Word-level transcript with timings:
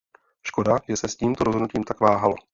Škoda, 0.43 0.77
že 0.89 0.97
se 0.97 1.07
s 1.07 1.15
tímto 1.15 1.43
rozhodnutím 1.43 1.83
tak 1.83 1.99
váhalo. 1.99 2.35